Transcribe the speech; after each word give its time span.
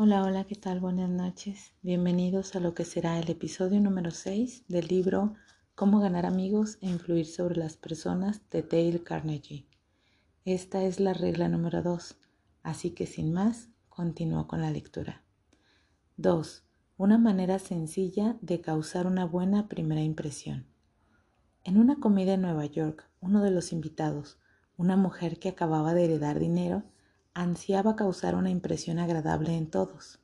Hola, 0.00 0.22
hola, 0.22 0.44
¿qué 0.44 0.54
tal? 0.54 0.78
Buenas 0.78 1.10
noches. 1.10 1.72
Bienvenidos 1.82 2.54
a 2.54 2.60
lo 2.60 2.72
que 2.72 2.84
será 2.84 3.18
el 3.18 3.28
episodio 3.28 3.80
número 3.80 4.12
6 4.12 4.62
del 4.68 4.86
libro 4.86 5.34
Cómo 5.74 5.98
ganar 5.98 6.24
amigos 6.24 6.78
e 6.80 6.86
influir 6.86 7.26
sobre 7.26 7.56
las 7.56 7.76
personas 7.76 8.40
de 8.48 8.62
Dale 8.62 9.02
Carnegie. 9.02 9.66
Esta 10.44 10.84
es 10.84 11.00
la 11.00 11.14
regla 11.14 11.48
número 11.48 11.82
2, 11.82 12.16
así 12.62 12.92
que 12.92 13.06
sin 13.06 13.32
más, 13.32 13.70
continúo 13.88 14.46
con 14.46 14.60
la 14.60 14.70
lectura. 14.70 15.24
2. 16.16 16.62
Una 16.96 17.18
manera 17.18 17.58
sencilla 17.58 18.38
de 18.40 18.60
causar 18.60 19.04
una 19.08 19.24
buena 19.24 19.66
primera 19.66 20.02
impresión. 20.02 20.68
En 21.64 21.76
una 21.76 21.96
comida 21.96 22.34
en 22.34 22.42
Nueva 22.42 22.66
York, 22.66 23.10
uno 23.20 23.42
de 23.42 23.50
los 23.50 23.72
invitados, 23.72 24.38
una 24.76 24.94
mujer 24.96 25.40
que 25.40 25.48
acababa 25.48 25.92
de 25.92 26.04
heredar 26.04 26.38
dinero, 26.38 26.84
ansiaba 27.40 27.94
causar 27.94 28.34
una 28.34 28.50
impresión 28.50 28.98
agradable 28.98 29.56
en 29.56 29.70
todos. 29.70 30.18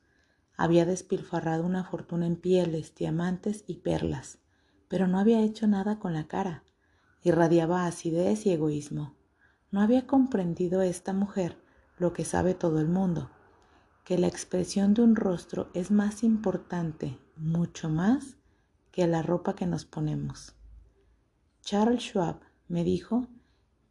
Había 0.57 0.85
despilfarrado 0.85 1.65
una 1.65 1.85
fortuna 1.85 2.27
en 2.27 2.35
pieles, 2.35 2.93
diamantes 2.93 3.63
y 3.67 3.75
perlas, 3.75 4.39
pero 4.89 5.07
no 5.07 5.17
había 5.17 5.39
hecho 5.41 5.65
nada 5.65 5.97
con 5.97 6.13
la 6.13 6.27
cara. 6.27 6.65
Irradiaba 7.23 7.85
acidez 7.85 8.45
y 8.45 8.51
egoísmo. 8.51 9.15
No 9.71 9.79
había 9.79 10.05
comprendido 10.05 10.81
esta 10.81 11.13
mujer 11.13 11.57
lo 11.97 12.11
que 12.11 12.25
sabe 12.25 12.53
todo 12.53 12.81
el 12.81 12.89
mundo, 12.89 13.29
que 14.03 14.17
la 14.17 14.27
expresión 14.27 14.93
de 14.93 15.01
un 15.01 15.15
rostro 15.15 15.69
es 15.73 15.91
más 15.91 16.21
importante, 16.21 17.17
mucho 17.37 17.89
más, 17.89 18.35
que 18.91 19.07
la 19.07 19.21
ropa 19.21 19.55
que 19.55 19.65
nos 19.65 19.85
ponemos. 19.85 20.53
Charles 21.61 22.03
Schwab 22.03 22.41
me 22.67 22.83
dijo 22.83 23.27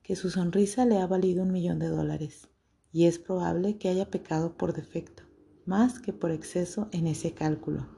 que 0.02 0.14
su 0.14 0.28
sonrisa 0.28 0.84
le 0.84 1.00
ha 1.00 1.06
valido 1.06 1.42
un 1.42 1.52
millón 1.52 1.78
de 1.78 1.88
dólares 1.88 2.48
y 2.94 3.06
es 3.06 3.18
probable 3.18 3.76
que 3.76 3.88
haya 3.88 4.08
pecado 4.08 4.56
por 4.56 4.72
defecto, 4.72 5.24
más 5.66 5.98
que 5.98 6.12
por 6.12 6.30
exceso 6.30 6.88
en 6.92 7.08
ese 7.08 7.34
cálculo, 7.34 7.88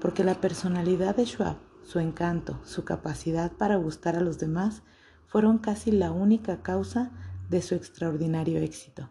porque 0.00 0.24
la 0.24 0.40
personalidad 0.40 1.14
de 1.14 1.26
Schwab, 1.26 1.58
su 1.82 1.98
encanto, 1.98 2.58
su 2.64 2.82
capacidad 2.82 3.52
para 3.52 3.76
gustar 3.76 4.16
a 4.16 4.22
los 4.22 4.38
demás, 4.38 4.82
fueron 5.26 5.58
casi 5.58 5.90
la 5.90 6.12
única 6.12 6.62
causa 6.62 7.12
de 7.50 7.60
su 7.60 7.74
extraordinario 7.74 8.58
éxito. 8.58 9.10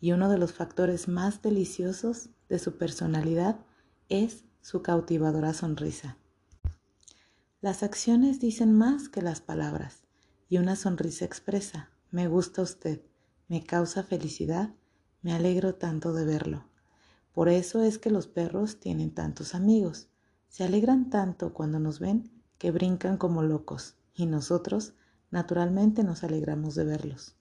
Y 0.00 0.12
uno 0.12 0.30
de 0.30 0.38
los 0.38 0.54
factores 0.54 1.08
más 1.08 1.42
deliciosos 1.42 2.30
de 2.48 2.58
su 2.58 2.78
personalidad 2.78 3.60
es 4.08 4.46
su 4.62 4.80
cautivadora 4.80 5.52
sonrisa. 5.52 6.16
Las 7.60 7.82
acciones 7.82 8.40
dicen 8.40 8.72
más 8.72 9.10
que 9.10 9.20
las 9.20 9.42
palabras, 9.42 10.04
y 10.48 10.56
una 10.56 10.74
sonrisa 10.74 11.26
expresa, 11.26 11.90
me 12.10 12.28
gusta 12.28 12.62
usted, 12.62 13.02
me 13.50 13.64
causa 13.64 14.04
felicidad, 14.04 14.70
me 15.22 15.32
alegro 15.32 15.74
tanto 15.74 16.12
de 16.12 16.24
verlo. 16.24 16.64
Por 17.32 17.48
eso 17.48 17.82
es 17.82 17.98
que 17.98 18.10
los 18.10 18.26
perros 18.26 18.80
tienen 18.80 19.12
tantos 19.12 19.54
amigos. 19.54 20.08
Se 20.48 20.64
alegran 20.64 21.10
tanto 21.10 21.52
cuando 21.52 21.78
nos 21.78 22.00
ven 22.00 22.30
que 22.58 22.70
brincan 22.70 23.16
como 23.16 23.42
locos 23.42 23.96
y 24.14 24.26
nosotros 24.26 24.94
naturalmente 25.30 26.02
nos 26.02 26.24
alegramos 26.24 26.74
de 26.74 26.84
verlos. 26.84 27.36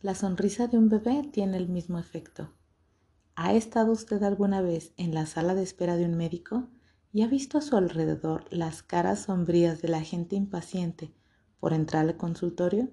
La 0.00 0.14
sonrisa 0.14 0.66
de 0.66 0.78
un 0.78 0.88
bebé 0.88 1.28
tiene 1.32 1.56
el 1.56 1.68
mismo 1.68 1.98
efecto. 1.98 2.52
¿Ha 3.36 3.54
estado 3.54 3.90
usted 3.90 4.22
alguna 4.22 4.60
vez 4.60 4.92
en 4.96 5.14
la 5.14 5.26
sala 5.26 5.54
de 5.54 5.62
espera 5.62 5.96
de 5.96 6.04
un 6.04 6.16
médico 6.16 6.68
y 7.12 7.22
ha 7.22 7.26
visto 7.26 7.58
a 7.58 7.62
su 7.62 7.76
alrededor 7.76 8.44
las 8.50 8.82
caras 8.82 9.20
sombrías 9.20 9.82
de 9.82 9.88
la 9.88 10.02
gente 10.02 10.36
impaciente 10.36 11.12
por 11.58 11.72
entrar 11.72 12.06
al 12.06 12.16
consultorio? 12.16 12.90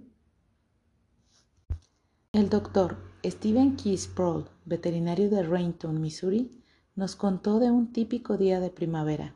El 2.31 2.49
doctor 2.49 3.10
Stephen 3.23 3.75
Key 3.75 3.95
Sproul, 3.97 4.45
veterinario 4.65 5.29
de 5.29 5.43
Rainton, 5.43 6.01
Missouri, 6.01 6.63
nos 6.95 7.15
contó 7.15 7.59
de 7.59 7.69
un 7.69 7.93
típico 7.93 8.35
día 8.35 8.59
de 8.59 8.71
primavera, 8.71 9.35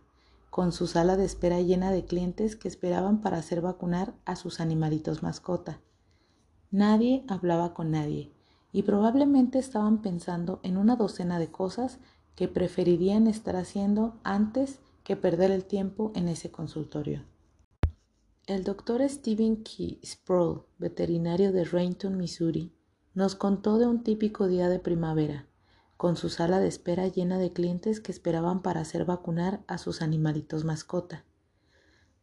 con 0.50 0.72
su 0.72 0.88
sala 0.88 1.18
de 1.18 1.26
espera 1.26 1.62
llena 1.62 1.92
de 1.92 2.04
clientes 2.04 2.56
que 2.56 2.68
esperaban 2.68 3.22
para 3.22 3.38
hacer 3.38 3.62
vacunar 3.62 4.16
a 4.26 4.36
sus 4.36 4.60
animalitos 4.60 5.22
mascota. 5.22 5.82
Nadie 6.72 7.26
hablaba 7.28 7.76
con 7.76 7.92
nadie 7.92 8.32
y 8.72 8.82
probablemente 8.82 9.60
estaban 9.60 10.02
pensando 10.02 10.60
en 10.64 10.78
una 10.78 10.96
docena 10.96 11.38
de 11.38 11.52
cosas 11.52 12.00
que 12.34 12.48
preferirían 12.48 13.28
estar 13.28 13.56
haciendo 13.56 14.20
antes 14.24 14.80
que 15.04 15.16
perder 15.16 15.52
el 15.52 15.64
tiempo 15.64 16.12
en 16.16 16.28
ese 16.28 16.50
consultorio. 16.50 17.24
El 18.48 18.64
doctor 18.64 19.08
Stephen 19.08 19.64
Key 19.64 20.00
Sproul, 20.04 20.64
veterinario 20.80 21.52
de 21.52 21.66
Rainton, 21.66 22.18
Missouri, 22.18 22.75
nos 23.16 23.36
contó 23.36 23.78
de 23.78 23.88
un 23.88 24.04
típico 24.04 24.46
día 24.46 24.68
de 24.68 24.78
primavera, 24.78 25.48
con 25.96 26.18
su 26.18 26.28
sala 26.28 26.60
de 26.60 26.68
espera 26.68 27.08
llena 27.08 27.38
de 27.38 27.54
clientes 27.54 28.02
que 28.02 28.12
esperaban 28.12 28.62
para 28.62 28.82
hacer 28.82 29.06
vacunar 29.06 29.64
a 29.68 29.78
sus 29.78 30.02
animalitos 30.02 30.66
mascota. 30.66 31.24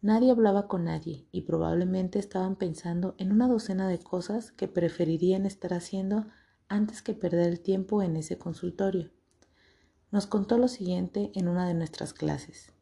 Nadie 0.02 0.30
hablaba 0.30 0.68
con 0.68 0.84
nadie 0.84 1.26
y 1.32 1.42
probablemente 1.42 2.18
estaban 2.18 2.56
pensando 2.56 3.14
en 3.16 3.32
una 3.32 3.48
docena 3.48 3.88
de 3.88 4.00
cosas 4.00 4.52
que 4.52 4.68
preferirían 4.68 5.46
estar 5.46 5.72
haciendo 5.72 6.26
antes 6.68 7.00
que 7.00 7.14
perder 7.14 7.48
el 7.48 7.60
tiempo 7.60 8.02
en 8.02 8.16
ese 8.18 8.36
consultorio. 8.36 9.10
Nos 10.10 10.26
contó 10.26 10.58
lo 10.58 10.68
siguiente 10.68 11.30
en 11.34 11.48
una 11.48 11.66
de 11.66 11.72
nuestras 11.72 12.12
clases. 12.12 12.74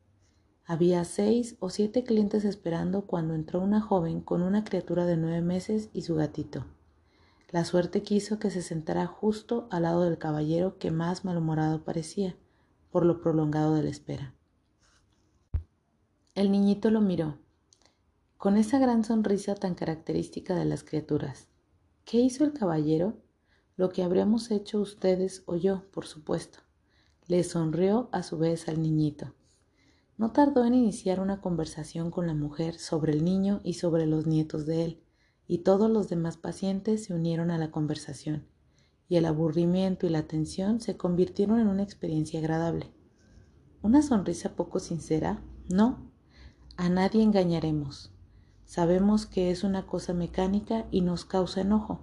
Había 0.65 1.05
seis 1.05 1.57
o 1.61 1.71
siete 1.71 2.03
clientes 2.03 2.45
esperando 2.45 3.07
cuando 3.07 3.35
entró 3.35 3.61
una 3.61 3.81
joven 3.81 4.21
con 4.21 4.43
una 4.43 4.65
criatura 4.65 5.07
de 5.07 5.17
nueve 5.17 5.43
meses 5.43 5.91
y 5.93 6.03
su 6.03 6.17
gatito. 6.17 6.67
La 7.51 7.65
suerte 7.65 8.05
quiso 8.05 8.39
que 8.39 8.49
se 8.49 8.63
sentara 8.63 9.09
justo 9.09 9.67
al 9.73 9.83
lado 9.83 10.03
del 10.03 10.19
caballero 10.19 10.79
que 10.79 10.93
más 10.93 11.25
malhumorado 11.25 11.83
parecía, 11.83 12.37
por 12.93 13.05
lo 13.05 13.21
prolongado 13.21 13.75
de 13.75 13.83
la 13.83 13.91
espera. 13.91 14.35
El 16.37 16.53
niñito 16.53 16.91
lo 16.91 17.01
miró, 17.01 17.39
con 18.37 18.57
esa 18.57 18.79
gran 18.79 19.03
sonrisa 19.03 19.57
tan 19.57 19.75
característica 19.75 20.55
de 20.55 20.65
las 20.65 20.85
criaturas. 20.85 21.49
¿Qué 22.05 22.19
hizo 22.19 22.45
el 22.45 22.53
caballero? 22.53 23.15
Lo 23.77 23.89
que 23.89 24.05
habríamos 24.05 24.53
hecho 24.53 24.81
ustedes 24.81 25.43
o 25.47 25.57
yo, 25.57 25.91
por 25.91 26.07
supuesto. 26.07 26.61
Le 27.27 27.43
sonrió 27.43 28.09
a 28.13 28.23
su 28.23 28.39
vez 28.39 28.69
al 28.69 28.81
niñito. 28.81 29.35
No 30.17 30.31
tardó 30.31 30.65
en 30.65 30.75
iniciar 30.75 31.19
una 31.19 31.41
conversación 31.41 32.13
con 32.13 32.29
la 32.29 32.35
mujer 32.35 32.79
sobre 32.79 33.13
el 33.13 33.25
niño 33.25 33.61
y 33.65 33.75
sobre 33.75 34.07
los 34.07 34.27
nietos 34.27 34.67
de 34.67 34.85
él 34.85 35.03
y 35.51 35.59
todos 35.59 35.91
los 35.91 36.09
demás 36.09 36.37
pacientes 36.37 37.03
se 37.03 37.13
unieron 37.13 37.51
a 37.51 37.59
la 37.59 37.73
conversación, 37.73 38.47
y 39.09 39.17
el 39.17 39.27
aburrimiento 39.27 40.07
y 40.07 40.09
la 40.09 40.29
tensión 40.29 40.81
se 40.81 40.97
convirtieron 40.97 41.59
en 41.59 41.67
una 41.67 41.83
experiencia 41.83 42.39
agradable. 42.39 42.93
¿Una 43.83 44.01
sonrisa 44.01 44.55
poco 44.55 44.79
sincera? 44.79 45.43
No. 45.69 46.09
A 46.77 46.89
nadie 46.89 47.25
engañaremos. 47.25 48.13
Sabemos 48.65 49.27
que 49.27 49.51
es 49.51 49.65
una 49.65 49.89
cosa 49.89 50.15
mecánica 50.15 50.87
y 50.93 51.01
nos 51.01 51.25
causa 51.25 51.63
enojo. 51.63 52.01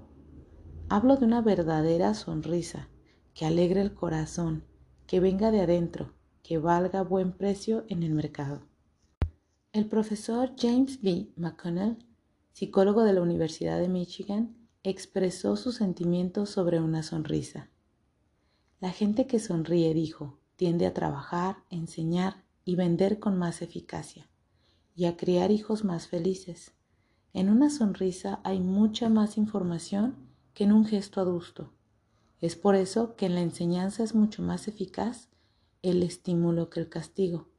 Hablo 0.90 1.16
de 1.16 1.24
una 1.24 1.41
verdadera 1.41 2.16
sonrisa, 2.16 2.90
que 3.34 3.46
alegre 3.46 3.80
el 3.80 3.94
corazón, 3.94 4.66
que 5.06 5.22
venga 5.22 5.52
de 5.52 5.62
adentro, 5.62 6.16
que 6.44 6.57
valga 6.57 7.02
buen 7.02 7.31
precio 7.31 7.86
en 7.88 8.03
el 8.03 8.13
mercado. 8.13 8.68
El 9.72 9.86
profesor 9.86 10.52
James 10.57 11.02
B. 11.02 11.31
McConnell 11.38 12.06
psicólogo 12.57 13.03
de 13.03 13.13
la 13.13 13.22
Universidad 13.22 13.79
de 13.79 13.88
Michigan, 13.88 14.57
expresó 14.81 15.57
sus 15.57 15.75
sentimientos 15.75 16.50
sobre 16.50 16.79
una 16.79 17.03
sonrisa. 17.03 17.69
La 18.79 18.90
gente 18.90 19.28
que 19.28 19.38
sonríe, 19.38 19.94
dijo, 19.94 20.40
tiende 20.56 20.88
a 20.88 20.94
trabajar, 20.95 21.57
enseñar 21.69 22.45
y 22.66 22.75
vender 22.75 23.19
con 23.19 23.38
más 23.38 23.62
eficacia 23.62 24.28
y 24.95 25.06
a 25.06 25.18
criar 25.18 25.51
hijos 25.51 25.84
más 25.84 26.07
felices. 26.07 26.72
En 27.31 27.51
una 27.51 27.69
sonrisa 27.69 28.40
hay 28.44 28.59
mucha 28.59 29.07
más 29.07 29.38
información 29.38 30.16
que 30.56 30.63
en 30.63 30.72
un 30.72 30.85
gesto 30.88 31.22
adusto. 31.22 31.72
Es 32.41 32.56
por 32.56 32.74
eso 32.74 33.16
que 33.16 33.28
en 33.28 33.35
la 33.35 33.41
enseñanza 33.41 34.03
es 34.03 34.15
mucho 34.15 34.42
más 34.42 34.68
eficaz 34.68 35.30
el 35.83 36.01
estímulo 36.01 36.71
que 36.71 36.80
el 36.80 36.89
castigo. 36.89 37.50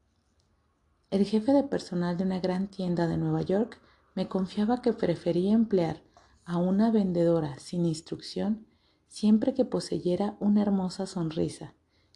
El 1.12 1.25
jefe 1.25 1.53
de 1.53 1.62
personal 1.62 2.17
de 2.17 2.25
una 2.25 2.41
gran 2.41 2.67
tienda 2.67 3.06
de 3.06 3.17
Nueva 3.17 3.43
York 3.43 3.81
me 4.15 4.29
confiaba 4.29 4.83
que 4.83 4.93
prefería 4.93 5.53
emplear 5.53 6.03
a 6.45 6.57
una 6.57 6.91
vendedora 6.91 7.59
sin 7.59 7.85
instrucción 7.87 8.67
siempre 9.09 9.55
que 9.55 9.65
poseyera 9.65 10.37
una 10.41 10.63
hermosa 10.63 11.07
sonrisa 11.07 11.75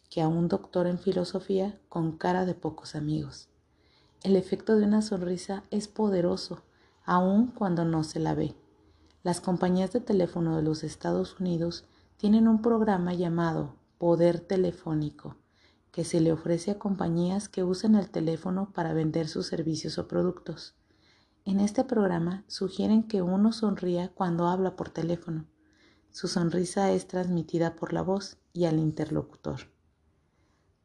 que 0.09 0.21
a 0.21 0.27
un 0.27 0.47
doctor 0.47 0.85
en 0.85 0.99
filosofía 0.99 1.79
con 1.89 2.17
cara 2.17 2.45
de 2.45 2.53
pocos 2.53 2.93
amigos. 2.93 3.49
El 4.21 4.35
efecto 4.35 4.75
de 4.75 4.85
una 4.85 5.01
sonrisa 5.01 5.63
es 5.71 5.87
poderoso, 5.87 6.61
aun 7.03 7.47
cuando 7.47 7.83
no 7.83 8.03
se 8.03 8.19
la 8.19 8.35
ve. 8.35 8.55
Las 9.23 9.41
compañías 9.41 9.91
de 9.91 10.01
teléfono 10.01 10.55
de 10.55 10.61
los 10.61 10.83
Estados 10.83 11.39
Unidos 11.39 11.85
tienen 12.17 12.47
un 12.47 12.61
programa 12.61 13.15
llamado 13.15 13.75
Poder 13.97 14.39
Telefónico, 14.39 15.37
que 15.91 16.03
se 16.03 16.21
le 16.21 16.31
ofrece 16.31 16.69
a 16.69 16.77
compañías 16.77 17.49
que 17.49 17.63
usan 17.63 17.95
el 17.95 18.11
teléfono 18.11 18.71
para 18.71 18.93
vender 18.93 19.27
sus 19.27 19.47
servicios 19.47 19.97
o 19.97 20.07
productos. 20.07 20.75
En 21.45 21.59
este 21.59 21.83
programa 21.83 22.45
sugieren 22.47 23.03
que 23.03 23.21
uno 23.21 23.51
sonría 23.51 24.09
cuando 24.13 24.47
habla 24.47 24.77
por 24.77 24.89
teléfono. 24.89 25.45
Su 26.09 26.29
sonrisa 26.29 26.91
es 26.91 27.07
transmitida 27.07 27.75
por 27.75 27.91
la 27.91 28.01
voz 28.01 28.37
y 28.53 28.63
al 28.65 28.79
interlocutor. 28.79 29.61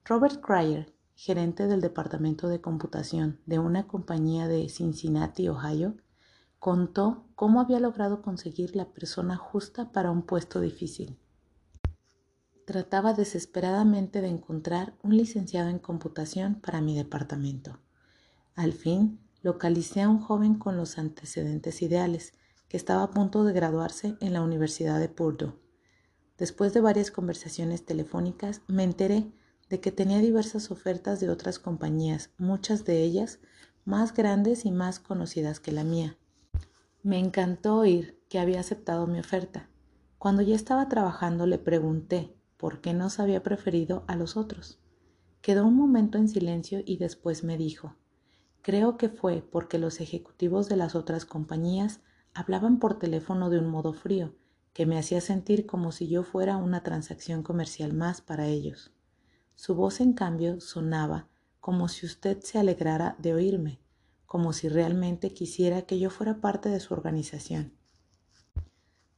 Robert 0.04 0.40
Cryer, 0.40 0.92
gerente 1.14 1.68
del 1.68 1.80
departamento 1.80 2.48
de 2.48 2.60
computación 2.60 3.38
de 3.46 3.60
una 3.60 3.86
compañía 3.86 4.48
de 4.48 4.68
Cincinnati, 4.68 5.48
Ohio, 5.48 5.96
contó 6.58 7.26
cómo 7.36 7.60
había 7.60 7.78
logrado 7.78 8.20
conseguir 8.20 8.74
la 8.74 8.86
persona 8.86 9.36
justa 9.36 9.92
para 9.92 10.10
un 10.10 10.22
puesto 10.22 10.60
difícil. 10.60 11.20
Trataba 12.66 13.12
desesperadamente 13.12 14.20
de 14.20 14.28
encontrar 14.28 14.94
un 15.02 15.16
licenciado 15.16 15.68
en 15.68 15.78
computación 15.78 16.56
para 16.56 16.80
mi 16.80 16.96
departamento. 16.96 17.78
Al 18.56 18.72
fin, 18.72 19.20
localicé 19.48 20.02
a 20.02 20.10
un 20.10 20.20
joven 20.20 20.56
con 20.56 20.76
los 20.76 20.98
antecedentes 20.98 21.80
ideales 21.80 22.34
que 22.68 22.76
estaba 22.76 23.02
a 23.02 23.10
punto 23.10 23.44
de 23.44 23.54
graduarse 23.54 24.14
en 24.20 24.34
la 24.34 24.42
Universidad 24.42 25.00
de 25.00 25.08
Purdue. 25.08 25.54
Después 26.36 26.74
de 26.74 26.82
varias 26.82 27.10
conversaciones 27.10 27.86
telefónicas, 27.86 28.60
me 28.68 28.84
enteré 28.84 29.32
de 29.70 29.80
que 29.80 29.90
tenía 29.90 30.18
diversas 30.18 30.70
ofertas 30.70 31.18
de 31.18 31.30
otras 31.30 31.58
compañías, 31.58 32.28
muchas 32.36 32.84
de 32.84 33.02
ellas 33.02 33.38
más 33.86 34.12
grandes 34.12 34.66
y 34.66 34.70
más 34.70 34.98
conocidas 34.98 35.60
que 35.60 35.72
la 35.72 35.82
mía. 35.82 36.18
Me 37.02 37.18
encantó 37.18 37.76
oír 37.76 38.22
que 38.28 38.38
había 38.38 38.60
aceptado 38.60 39.06
mi 39.06 39.18
oferta. 39.18 39.70
Cuando 40.18 40.42
ya 40.42 40.56
estaba 40.56 40.90
trabajando 40.90 41.46
le 41.46 41.56
pregunté 41.56 42.36
por 42.58 42.82
qué 42.82 42.92
nos 42.92 43.18
había 43.18 43.42
preferido 43.42 44.04
a 44.08 44.14
los 44.14 44.36
otros. 44.36 44.78
Quedó 45.40 45.66
un 45.66 45.76
momento 45.76 46.18
en 46.18 46.28
silencio 46.28 46.82
y 46.84 46.98
después 46.98 47.44
me 47.44 47.56
dijo, 47.56 47.96
creo 48.62 48.96
que 48.96 49.08
fue 49.08 49.42
porque 49.42 49.78
los 49.78 50.00
ejecutivos 50.00 50.68
de 50.68 50.76
las 50.76 50.94
otras 50.94 51.24
compañías 51.24 52.00
hablaban 52.34 52.78
por 52.78 52.98
teléfono 52.98 53.50
de 53.50 53.58
un 53.58 53.68
modo 53.68 53.92
frío, 53.92 54.34
que 54.72 54.86
me 54.86 54.98
hacía 54.98 55.20
sentir 55.20 55.66
como 55.66 55.92
si 55.92 56.08
yo 56.08 56.22
fuera 56.22 56.56
una 56.56 56.82
transacción 56.82 57.42
comercial 57.42 57.94
más 57.94 58.20
para 58.20 58.46
ellos. 58.46 58.92
Su 59.54 59.74
voz, 59.74 60.00
en 60.00 60.12
cambio, 60.12 60.60
sonaba 60.60 61.28
como 61.60 61.88
si 61.88 62.06
usted 62.06 62.40
se 62.40 62.58
alegrara 62.58 63.16
de 63.18 63.34
oírme, 63.34 63.80
como 64.24 64.52
si 64.52 64.68
realmente 64.68 65.32
quisiera 65.32 65.82
que 65.82 65.98
yo 65.98 66.10
fuera 66.10 66.40
parte 66.40 66.68
de 66.68 66.80
su 66.80 66.94
organización. 66.94 67.72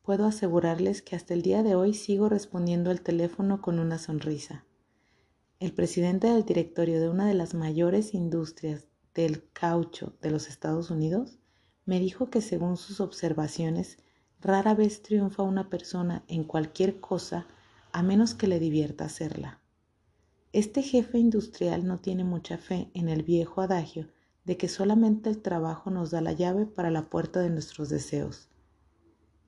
Puedo 0.02 0.24
asegurarles 0.24 1.02
que 1.02 1.14
hasta 1.14 1.34
el 1.34 1.42
día 1.42 1.62
de 1.62 1.74
hoy 1.74 1.94
sigo 1.94 2.28
respondiendo 2.28 2.90
al 2.90 3.02
teléfono 3.02 3.60
con 3.60 3.78
una 3.78 3.98
sonrisa. 3.98 4.64
El 5.58 5.72
presidente 5.74 6.26
del 6.28 6.44
directorio 6.44 7.00
de 7.00 7.10
una 7.10 7.26
de 7.26 7.34
las 7.34 7.54
mayores 7.54 8.14
industrias 8.14 8.89
del 9.14 9.48
caucho 9.52 10.16
de 10.20 10.30
los 10.30 10.48
Estados 10.48 10.90
Unidos 10.90 11.38
me 11.84 11.98
dijo 11.98 12.30
que 12.30 12.40
según 12.40 12.76
sus 12.76 13.00
observaciones, 13.00 13.98
rara 14.40 14.74
vez 14.74 15.02
triunfa 15.02 15.42
una 15.42 15.68
persona 15.68 16.24
en 16.28 16.44
cualquier 16.44 17.00
cosa 17.00 17.46
a 17.92 18.02
menos 18.02 18.34
que 18.34 18.46
le 18.46 18.58
divierta 18.58 19.04
hacerla. 19.04 19.60
Este 20.52 20.82
jefe 20.82 21.18
industrial 21.18 21.86
no 21.86 21.98
tiene 21.98 22.24
mucha 22.24 22.58
fe 22.58 22.90
en 22.94 23.08
el 23.08 23.22
viejo 23.22 23.60
adagio 23.60 24.08
de 24.44 24.56
que 24.56 24.68
solamente 24.68 25.30
el 25.30 25.42
trabajo 25.42 25.90
nos 25.90 26.10
da 26.10 26.20
la 26.20 26.32
llave 26.32 26.66
para 26.66 26.90
la 26.90 27.08
puerta 27.10 27.40
de 27.40 27.50
nuestros 27.50 27.88
deseos. 27.88 28.48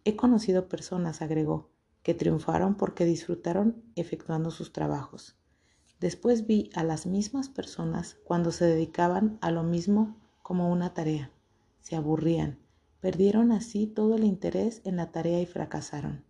He 0.04 0.16
conocido 0.16 0.68
personas, 0.68 1.22
agregó, 1.22 1.70
que 2.02 2.14
triunfaron 2.14 2.76
porque 2.76 3.04
disfrutaron 3.04 3.82
efectuando 3.94 4.50
sus 4.50 4.72
trabajos. 4.72 5.36
Después 6.02 6.48
vi 6.48 6.68
a 6.74 6.82
las 6.82 7.06
mismas 7.06 7.48
personas 7.48 8.16
cuando 8.24 8.50
se 8.50 8.64
dedicaban 8.64 9.38
a 9.40 9.52
lo 9.52 9.62
mismo 9.62 10.16
como 10.42 10.68
una 10.68 10.94
tarea. 10.94 11.30
Se 11.78 11.94
aburrían, 11.94 12.58
perdieron 13.00 13.52
así 13.52 13.86
todo 13.86 14.16
el 14.16 14.24
interés 14.24 14.82
en 14.82 14.96
la 14.96 15.12
tarea 15.12 15.40
y 15.40 15.46
fracasaron. 15.46 16.24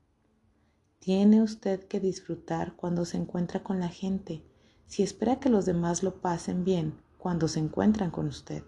Tiene 0.99 1.43
usted 1.43 1.85
que 1.85 2.01
disfrutar 2.01 2.77
cuando 2.77 3.07
se 3.07 3.17
encuentra 3.17 3.63
con 3.63 3.81
la 3.81 3.89
gente 3.89 4.45
si 4.89 5.03
espera 5.03 5.41
que 5.41 5.49
los 5.49 5.65
demás 5.65 6.03
lo 6.03 6.21
pasen 6.21 6.65
bien 6.65 7.01
cuando 7.17 7.49
se 7.49 7.61
encuentran 7.61 8.11
con 8.11 8.27
usted. 8.27 8.65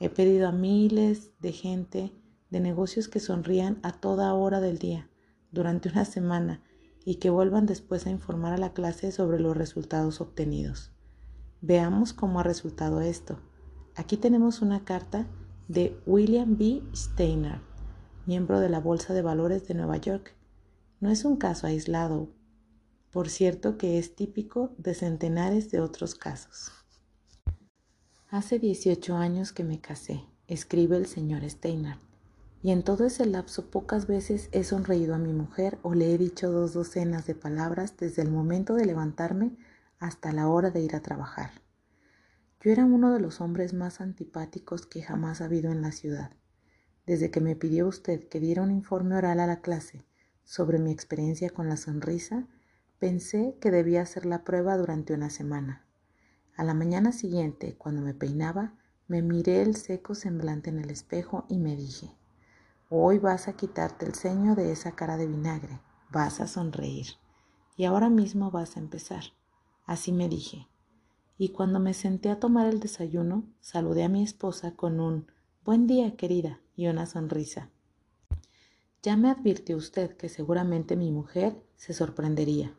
He 0.00 0.10
pedido 0.10 0.48
a 0.48 0.52
miles 0.52 1.30
de 1.38 1.52
gente 1.52 2.12
de 2.50 2.58
negocios 2.58 3.06
que 3.06 3.20
sonrían 3.20 3.78
a 3.84 3.92
toda 3.92 4.34
hora 4.34 4.60
del 4.60 4.78
día 4.78 5.08
durante 5.52 5.88
una 5.88 6.04
semana 6.04 6.60
y 7.08 7.14
que 7.14 7.30
vuelvan 7.30 7.64
después 7.64 8.06
a 8.06 8.10
informar 8.10 8.52
a 8.52 8.58
la 8.58 8.74
clase 8.74 9.12
sobre 9.12 9.40
los 9.40 9.56
resultados 9.56 10.20
obtenidos. 10.20 10.92
Veamos 11.62 12.12
cómo 12.12 12.38
ha 12.38 12.42
resultado 12.42 13.00
esto. 13.00 13.40
Aquí 13.96 14.18
tenemos 14.18 14.60
una 14.60 14.84
carta 14.84 15.26
de 15.68 15.98
William 16.04 16.58
B. 16.58 16.82
Steiner, 16.94 17.60
miembro 18.26 18.60
de 18.60 18.68
la 18.68 18.78
Bolsa 18.78 19.14
de 19.14 19.22
Valores 19.22 19.66
de 19.66 19.72
Nueva 19.72 19.96
York. 19.96 20.36
No 21.00 21.10
es 21.10 21.24
un 21.24 21.38
caso 21.38 21.66
aislado, 21.66 22.28
por 23.10 23.30
cierto 23.30 23.78
que 23.78 23.96
es 23.96 24.14
típico 24.14 24.74
de 24.76 24.92
centenares 24.92 25.70
de 25.70 25.80
otros 25.80 26.14
casos. 26.14 26.72
Hace 28.28 28.58
18 28.58 29.16
años 29.16 29.52
que 29.52 29.64
me 29.64 29.80
casé, 29.80 30.26
escribe 30.46 30.98
el 30.98 31.06
señor 31.06 31.48
Steiner, 31.48 31.96
y 32.62 32.70
en 32.70 32.82
todo 32.82 33.06
ese 33.06 33.26
lapso 33.26 33.70
pocas 33.70 34.06
veces 34.06 34.48
he 34.52 34.64
sonreído 34.64 35.14
a 35.14 35.18
mi 35.18 35.32
mujer 35.32 35.78
o 35.82 35.94
le 35.94 36.12
he 36.12 36.18
dicho 36.18 36.50
dos 36.50 36.72
docenas 36.72 37.26
de 37.26 37.34
palabras 37.34 37.96
desde 37.96 38.22
el 38.22 38.30
momento 38.30 38.74
de 38.74 38.86
levantarme 38.86 39.56
hasta 39.98 40.32
la 40.32 40.48
hora 40.48 40.70
de 40.70 40.80
ir 40.80 40.96
a 40.96 41.02
trabajar. 41.02 41.50
Yo 42.60 42.72
era 42.72 42.84
uno 42.84 43.12
de 43.12 43.20
los 43.20 43.40
hombres 43.40 43.74
más 43.74 44.00
antipáticos 44.00 44.86
que 44.86 45.02
jamás 45.02 45.40
ha 45.40 45.44
habido 45.44 45.70
en 45.70 45.82
la 45.82 45.92
ciudad. 45.92 46.32
Desde 47.06 47.30
que 47.30 47.40
me 47.40 47.56
pidió 47.56 47.86
usted 47.86 48.28
que 48.28 48.40
diera 48.40 48.62
un 48.62 48.70
informe 48.70 49.14
oral 49.16 49.40
a 49.40 49.46
la 49.46 49.60
clase 49.60 50.04
sobre 50.44 50.78
mi 50.78 50.90
experiencia 50.90 51.50
con 51.50 51.68
la 51.68 51.76
sonrisa, 51.76 52.46
Pensé 52.98 53.56
que 53.60 53.70
debía 53.70 54.02
hacer 54.02 54.26
la 54.26 54.42
prueba 54.42 54.76
durante 54.76 55.14
una 55.14 55.30
semana. 55.30 55.86
A 56.56 56.64
la 56.64 56.74
mañana 56.74 57.12
siguiente, 57.12 57.76
cuando 57.78 58.02
me 58.02 58.12
peinaba, 58.12 58.74
me 59.06 59.22
miré 59.22 59.62
el 59.62 59.76
seco 59.76 60.16
semblante 60.16 60.70
en 60.70 60.80
el 60.80 60.90
espejo 60.90 61.46
y 61.48 61.58
me 61.58 61.76
dije, 61.76 62.17
hoy 62.90 63.18
vas 63.18 63.48
a 63.48 63.52
quitarte 63.52 64.06
el 64.06 64.14
ceño 64.14 64.54
de 64.54 64.72
esa 64.72 64.92
cara 64.92 65.16
de 65.16 65.26
vinagre, 65.26 65.80
vas 66.10 66.40
a 66.40 66.46
sonreír 66.46 67.06
y 67.76 67.84
ahora 67.84 68.10
mismo 68.10 68.50
vas 68.50 68.76
a 68.76 68.80
empezar. 68.80 69.24
Así 69.86 70.12
me 70.12 70.28
dije. 70.28 70.66
Y 71.38 71.50
cuando 71.50 71.78
me 71.78 71.94
senté 71.94 72.28
a 72.30 72.40
tomar 72.40 72.66
el 72.66 72.80
desayuno, 72.80 73.44
saludé 73.60 74.02
a 74.02 74.08
mi 74.08 74.24
esposa 74.24 74.74
con 74.74 74.98
un 74.98 75.30
buen 75.64 75.86
día, 75.86 76.16
querida, 76.16 76.60
y 76.74 76.88
una 76.88 77.06
sonrisa. 77.06 77.70
Ya 79.02 79.16
me 79.16 79.30
advirtió 79.30 79.76
usted 79.76 80.16
que 80.16 80.28
seguramente 80.28 80.96
mi 80.96 81.12
mujer 81.12 81.62
se 81.76 81.94
sorprendería. 81.94 82.74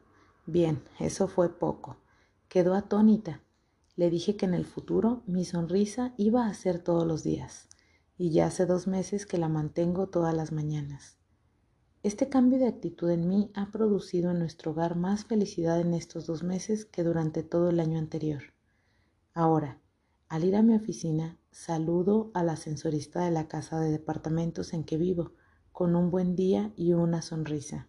Bien, 0.45 0.83
eso 0.99 1.29
fue 1.29 1.57
poco. 1.57 1.97
Quedó 2.49 2.73
atónita. 2.73 3.41
Le 3.95 4.09
dije 4.09 4.35
que 4.35 4.45
en 4.45 4.53
el 4.53 4.65
futuro 4.65 5.23
mi 5.27 5.45
sonrisa 5.45 6.13
iba 6.17 6.45
a 6.45 6.53
ser 6.53 6.79
todos 6.79 7.07
los 7.07 7.23
días, 7.23 7.68
y 8.19 8.31
ya 8.31 8.47
hace 8.47 8.65
dos 8.65 8.85
meses 8.85 9.25
que 9.25 9.37
la 9.37 9.47
mantengo 9.47 10.07
todas 10.07 10.35
las 10.35 10.51
mañanas. 10.51 11.17
Este 12.03 12.27
cambio 12.27 12.59
de 12.59 12.67
actitud 12.67 13.09
en 13.09 13.29
mí 13.29 13.49
ha 13.55 13.71
producido 13.71 14.31
en 14.31 14.39
nuestro 14.39 14.71
hogar 14.71 14.97
más 14.97 15.23
felicidad 15.23 15.79
en 15.79 15.93
estos 15.93 16.27
dos 16.27 16.43
meses 16.43 16.83
que 16.83 17.05
durante 17.05 17.43
todo 17.43 17.69
el 17.69 17.79
año 17.79 17.97
anterior. 17.97 18.41
Ahora, 19.33 19.79
al 20.27 20.43
ir 20.43 20.57
a 20.57 20.61
mi 20.61 20.75
oficina, 20.75 21.37
saludo 21.49 22.29
al 22.33 22.49
ascensorista 22.49 23.23
de 23.23 23.31
la 23.31 23.47
casa 23.47 23.79
de 23.79 23.89
departamentos 23.89 24.73
en 24.73 24.83
que 24.83 24.97
vivo, 24.97 25.31
con 25.71 25.95
un 25.95 26.11
buen 26.11 26.35
día 26.35 26.73
y 26.75 26.91
una 26.91 27.21
sonrisa. 27.21 27.87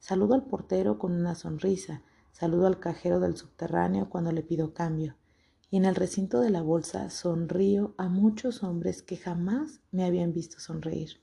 Saludo 0.00 0.34
al 0.34 0.46
portero 0.46 0.98
con 0.98 1.12
una 1.12 1.36
sonrisa, 1.36 2.02
saludo 2.32 2.66
al 2.66 2.80
cajero 2.80 3.20
del 3.20 3.36
subterráneo 3.36 4.10
cuando 4.10 4.32
le 4.32 4.42
pido 4.42 4.74
cambio, 4.74 5.14
y 5.70 5.76
en 5.76 5.84
el 5.84 5.94
recinto 5.94 6.40
de 6.40 6.50
la 6.50 6.62
bolsa 6.62 7.10
sonrío 7.10 7.94
a 7.98 8.08
muchos 8.08 8.62
hombres 8.62 9.02
que 9.02 9.16
jamás 9.16 9.80
me 9.90 10.04
habían 10.04 10.32
visto 10.32 10.60
sonreír. 10.60 11.22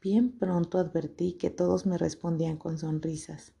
Bien 0.00 0.38
pronto 0.38 0.78
advertí 0.78 1.34
que 1.34 1.50
todos 1.50 1.86
me 1.86 1.98
respondían 1.98 2.56
con 2.56 2.78
sonrisas. 2.78 3.52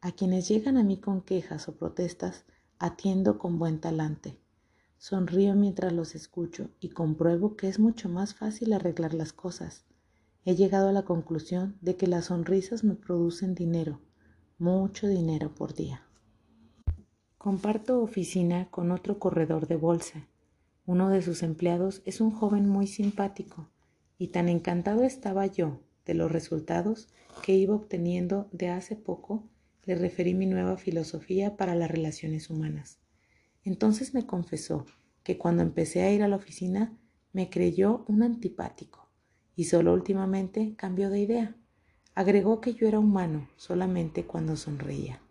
A 0.00 0.12
quienes 0.12 0.48
llegan 0.48 0.76
a 0.76 0.84
mí 0.84 1.00
con 1.00 1.22
quejas 1.22 1.68
o 1.68 1.76
protestas, 1.76 2.44
atiendo 2.78 3.38
con 3.38 3.58
buen 3.58 3.80
talante. 3.80 4.40
Sonrío 4.96 5.54
mientras 5.54 5.92
los 5.92 6.14
escucho 6.14 6.70
y 6.80 6.90
compruebo 6.90 7.56
que 7.56 7.68
es 7.68 7.78
mucho 7.78 8.08
más 8.08 8.34
fácil 8.34 8.72
arreglar 8.72 9.14
las 9.14 9.32
cosas 9.32 9.84
he 10.48 10.56
llegado 10.56 10.88
a 10.88 10.92
la 10.92 11.02
conclusión 11.02 11.76
de 11.82 11.96
que 11.96 12.06
las 12.06 12.24
sonrisas 12.26 12.82
me 12.82 12.94
producen 12.94 13.54
dinero, 13.54 14.00
mucho 14.58 15.06
dinero 15.06 15.54
por 15.54 15.74
día. 15.74 16.07
Comparto 17.38 18.02
oficina 18.02 18.66
con 18.68 18.90
otro 18.90 19.20
corredor 19.20 19.68
de 19.68 19.76
bolsa. 19.76 20.26
Uno 20.86 21.08
de 21.08 21.22
sus 21.22 21.44
empleados 21.44 22.02
es 22.04 22.20
un 22.20 22.32
joven 22.32 22.68
muy 22.68 22.88
simpático 22.88 23.70
y 24.18 24.28
tan 24.28 24.48
encantado 24.48 25.04
estaba 25.04 25.46
yo 25.46 25.78
de 26.04 26.14
los 26.14 26.32
resultados 26.32 27.06
que 27.44 27.54
iba 27.54 27.76
obteniendo 27.76 28.48
de 28.50 28.70
hace 28.70 28.96
poco, 28.96 29.44
le 29.84 29.94
referí 29.94 30.34
mi 30.34 30.46
nueva 30.46 30.78
filosofía 30.78 31.56
para 31.56 31.76
las 31.76 31.88
relaciones 31.88 32.50
humanas. 32.50 32.98
Entonces 33.62 34.14
me 34.14 34.26
confesó 34.26 34.84
que 35.22 35.38
cuando 35.38 35.62
empecé 35.62 36.02
a 36.02 36.10
ir 36.10 36.24
a 36.24 36.28
la 36.28 36.36
oficina 36.36 36.98
me 37.32 37.50
creyó 37.50 38.04
un 38.08 38.24
antipático 38.24 39.08
y 39.54 39.66
solo 39.66 39.94
últimamente 39.94 40.74
cambió 40.74 41.08
de 41.08 41.20
idea. 41.20 41.56
Agregó 42.16 42.60
que 42.60 42.74
yo 42.74 42.88
era 42.88 42.98
humano 42.98 43.48
solamente 43.56 44.24
cuando 44.24 44.56
sonreía. 44.56 45.22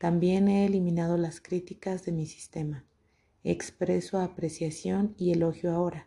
También 0.00 0.48
he 0.48 0.64
eliminado 0.64 1.18
las 1.18 1.42
críticas 1.42 2.06
de 2.06 2.12
mi 2.12 2.24
sistema. 2.24 2.86
Expreso 3.44 4.18
apreciación 4.18 5.14
y 5.18 5.32
elogio 5.32 5.72
ahora, 5.72 6.06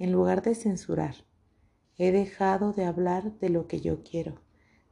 en 0.00 0.10
lugar 0.10 0.42
de 0.42 0.56
censurar. 0.56 1.14
He 1.98 2.10
dejado 2.10 2.72
de 2.72 2.84
hablar 2.84 3.38
de 3.38 3.50
lo 3.50 3.68
que 3.68 3.80
yo 3.80 4.02
quiero. 4.02 4.40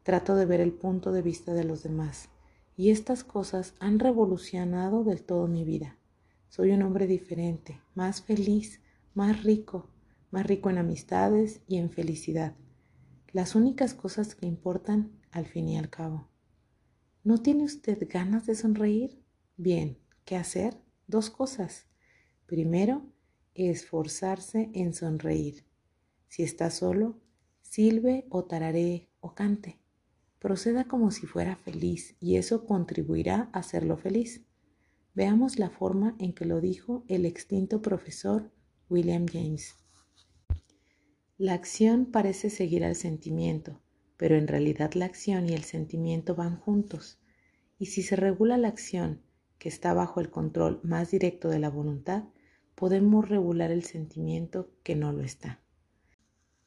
Trato 0.04 0.36
de 0.36 0.46
ver 0.46 0.60
el 0.60 0.72
punto 0.72 1.10
de 1.10 1.22
vista 1.22 1.54
de 1.54 1.64
los 1.64 1.82
demás. 1.82 2.28
Y 2.76 2.90
estas 2.90 3.24
cosas 3.24 3.74
han 3.80 3.98
revolucionado 3.98 5.02
del 5.02 5.24
todo 5.24 5.48
mi 5.48 5.64
vida. 5.64 5.98
Soy 6.48 6.70
un 6.70 6.82
hombre 6.82 7.08
diferente, 7.08 7.80
más 7.96 8.22
feliz, 8.22 8.80
más 9.12 9.42
rico, 9.42 9.90
más 10.30 10.46
rico 10.46 10.70
en 10.70 10.78
amistades 10.78 11.62
y 11.66 11.78
en 11.78 11.90
felicidad. 11.90 12.54
Las 13.32 13.56
únicas 13.56 13.92
cosas 13.92 14.36
que 14.36 14.46
importan 14.46 15.10
al 15.32 15.46
fin 15.46 15.68
y 15.68 15.78
al 15.78 15.90
cabo. 15.90 16.28
¿No 17.26 17.38
tiene 17.38 17.64
usted 17.64 18.06
ganas 18.08 18.46
de 18.46 18.54
sonreír? 18.54 19.20
Bien, 19.56 19.98
¿qué 20.24 20.36
hacer? 20.36 20.80
Dos 21.08 21.28
cosas. 21.28 21.88
Primero, 22.46 23.04
esforzarse 23.56 24.70
en 24.74 24.94
sonreír. 24.94 25.66
Si 26.28 26.44
está 26.44 26.70
solo, 26.70 27.20
silbe 27.62 28.26
o 28.30 28.44
tararee 28.44 29.10
o 29.18 29.34
cante. 29.34 29.80
Proceda 30.38 30.84
como 30.84 31.10
si 31.10 31.26
fuera 31.26 31.56
feliz 31.56 32.14
y 32.20 32.36
eso 32.36 32.64
contribuirá 32.64 33.50
a 33.52 33.58
hacerlo 33.58 33.96
feliz. 33.96 34.46
Veamos 35.12 35.58
la 35.58 35.70
forma 35.70 36.14
en 36.20 36.32
que 36.32 36.44
lo 36.44 36.60
dijo 36.60 37.04
el 37.08 37.26
extinto 37.26 37.82
profesor 37.82 38.52
William 38.88 39.26
James. 39.26 39.74
La 41.38 41.54
acción 41.54 42.06
parece 42.06 42.50
seguir 42.50 42.84
al 42.84 42.94
sentimiento, 42.94 43.82
pero 44.16 44.36
en 44.36 44.48
realidad 44.48 44.92
la 44.94 45.04
acción 45.04 45.48
y 45.48 45.52
el 45.52 45.64
sentimiento 45.64 46.34
van 46.34 46.58
juntos, 46.58 47.18
y 47.78 47.86
si 47.86 48.02
se 48.02 48.16
regula 48.16 48.56
la 48.56 48.68
acción, 48.68 49.22
que 49.58 49.68
está 49.68 49.94
bajo 49.94 50.20
el 50.20 50.30
control 50.30 50.80
más 50.82 51.10
directo 51.10 51.48
de 51.48 51.58
la 51.58 51.70
voluntad, 51.70 52.24
podemos 52.74 53.28
regular 53.28 53.70
el 53.70 53.84
sentimiento 53.84 54.70
que 54.82 54.96
no 54.96 55.12
lo 55.12 55.22
está. 55.22 55.60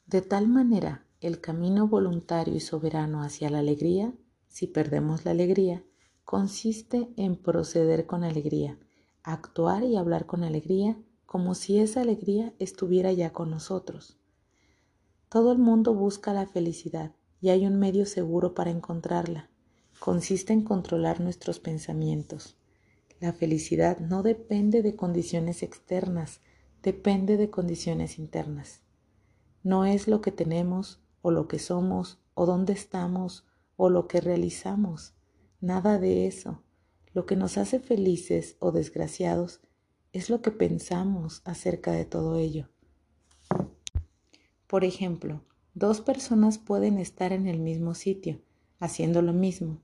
De 0.05 0.21
tal 0.21 0.47
manera, 0.47 1.05
el 1.21 1.39
camino 1.39 1.87
voluntario 1.87 2.55
y 2.55 2.59
soberano 2.59 3.21
hacia 3.21 3.49
la 3.49 3.59
alegría, 3.59 4.13
si 4.47 4.67
perdemos 4.67 5.25
la 5.25 5.31
alegría, 5.31 5.83
consiste 6.23 7.09
en 7.15 7.35
proceder 7.35 8.05
con 8.05 8.23
alegría, 8.23 8.79
actuar 9.23 9.83
y 9.83 9.97
hablar 9.97 10.25
con 10.25 10.43
alegría 10.43 10.97
como 11.25 11.53
si 11.53 11.77
esa 11.79 12.01
alegría 12.01 12.53
estuviera 12.57 13.11
ya 13.11 13.31
con 13.31 13.51
nosotros. 13.51 14.17
Todo 15.29 15.51
el 15.51 15.59
mundo 15.59 15.93
busca 15.93 16.33
la 16.33 16.47
felicidad 16.47 17.13
y 17.41 17.49
hay 17.49 17.65
un 17.65 17.77
medio 17.79 18.05
seguro 18.05 18.53
para 18.53 18.71
encontrarla. 18.71 19.49
Consiste 19.99 20.53
en 20.53 20.63
controlar 20.63 21.19
nuestros 21.19 21.59
pensamientos. 21.59 22.57
La 23.19 23.33
felicidad 23.33 23.99
no 23.99 24.23
depende 24.23 24.81
de 24.81 24.95
condiciones 24.95 25.63
externas, 25.63 26.41
depende 26.81 27.37
de 27.37 27.49
condiciones 27.49 28.17
internas. 28.17 28.81
No 29.63 29.85
es 29.85 30.07
lo 30.07 30.21
que 30.21 30.31
tenemos 30.31 31.01
o 31.21 31.31
lo 31.31 31.47
que 31.47 31.59
somos 31.59 32.19
o 32.33 32.45
dónde 32.45 32.73
estamos 32.73 33.45
o 33.75 33.89
lo 33.89 34.07
que 34.07 34.21
realizamos. 34.21 35.13
Nada 35.59 35.99
de 35.99 36.27
eso. 36.27 36.63
Lo 37.13 37.25
que 37.25 37.35
nos 37.35 37.57
hace 37.57 37.79
felices 37.79 38.55
o 38.59 38.71
desgraciados 38.71 39.59
es 40.13 40.29
lo 40.29 40.41
que 40.41 40.51
pensamos 40.51 41.41
acerca 41.43 41.91
de 41.91 42.05
todo 42.05 42.37
ello. 42.37 42.69
Por 44.67 44.83
ejemplo, 44.83 45.43
dos 45.79 46.01
personas 46.01 46.57
pueden 46.57 46.97
estar 46.97 47.31
en 47.31 47.47
el 47.47 47.57
mismo 47.57 47.95
sitio, 47.95 48.41
haciendo 48.79 49.21
lo 49.21 49.31
mismo. 49.31 49.79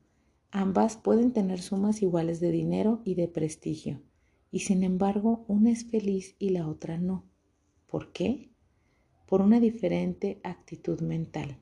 Ambas 0.52 0.98
pueden 0.98 1.32
tener 1.32 1.62
sumas 1.62 2.02
iguales 2.02 2.42
de 2.42 2.52
dinero 2.52 3.02
y 3.06 3.16
de 3.16 3.30
prestigio, 3.30 4.02
y 4.52 4.60
sin 4.60 4.84
embargo 4.84 5.46
una 5.48 5.72
es 5.72 5.86
feliz 5.86 6.36
y 6.38 6.50
la 6.50 6.68
otra 6.68 6.98
no. 6.98 7.24
¿Por 7.88 8.12
qué? 8.12 8.50
Por 9.26 9.42
una 9.42 9.62
diferente 9.62 10.42
actitud 10.44 11.00
mental. 11.00 11.60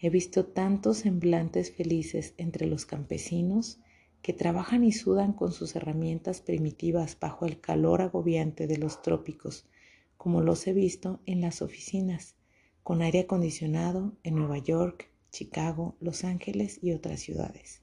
He 0.00 0.10
visto 0.10 0.46
tantos 0.46 0.98
semblantes 0.98 1.70
felices 1.70 2.34
entre 2.38 2.66
los 2.66 2.86
campesinos 2.86 3.78
que 4.20 4.32
trabajan 4.32 4.82
y 4.82 4.90
sudan 4.90 5.32
con 5.32 5.52
sus 5.52 5.76
herramientas 5.76 6.40
primitivas 6.40 7.16
bajo 7.20 7.46
el 7.46 7.60
calor 7.60 8.02
agobiante 8.02 8.66
de 8.66 8.78
los 8.78 9.00
trópicos, 9.00 9.68
como 10.16 10.40
los 10.40 10.66
he 10.66 10.72
visto 10.72 11.20
en 11.24 11.40
las 11.40 11.62
oficinas 11.62 12.34
con 12.82 13.02
aire 13.02 13.20
acondicionado 13.20 14.12
en 14.22 14.36
Nueva 14.36 14.58
York, 14.58 15.10
Chicago, 15.30 15.96
Los 16.00 16.24
Ángeles 16.24 16.78
y 16.82 16.92
otras 16.92 17.20
ciudades. 17.20 17.82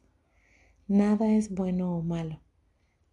Nada 0.87 1.33
es 1.33 1.53
bueno 1.53 1.97
o 1.97 2.01
malo, 2.01 2.41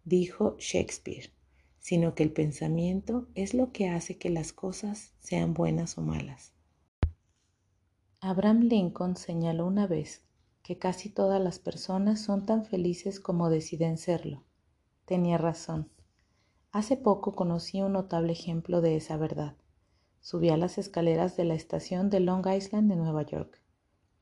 dijo 0.03 0.55
Shakespeare, 0.59 1.31
sino 1.79 2.15
que 2.15 2.23
el 2.23 2.31
pensamiento 2.31 3.27
es 3.35 3.53
lo 3.53 3.71
que 3.71 3.89
hace 3.89 4.17
que 4.17 4.29
las 4.29 4.53
cosas 4.53 5.13
sean 5.19 5.53
buenas 5.53 5.97
o 5.97 6.01
malas. 6.01 6.53
Abraham 8.21 8.61
Lincoln 8.61 9.17
señaló 9.17 9.67
una 9.67 9.85
vez 9.85 10.23
que 10.63 10.79
casi 10.79 11.09
todas 11.09 11.39
las 11.39 11.59
personas 11.59 12.19
son 12.21 12.47
tan 12.47 12.65
felices 12.65 13.19
como 13.19 13.51
deciden 13.51 13.99
serlo. 13.99 14.43
Tenía 15.05 15.37
razón. 15.37 15.91
Hace 16.71 16.97
poco 16.97 17.35
conocí 17.35 17.81
un 17.81 17.93
notable 17.93 18.33
ejemplo 18.33 18.81
de 18.81 18.95
esa 18.95 19.15
verdad. 19.15 19.55
Subí 20.25 20.49
a 20.49 20.57
las 20.57 20.79
escaleras 20.79 21.37
de 21.37 21.45
la 21.45 21.53
estación 21.53 22.09
de 22.09 22.19
Long 22.19 22.47
Island 22.47 22.89
de 22.89 22.95
Nueva 22.95 23.21
York. 23.21 23.61